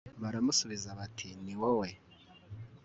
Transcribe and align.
baramusubiza 0.21 0.89
bati, 0.99 1.29
niwowe 1.43 1.89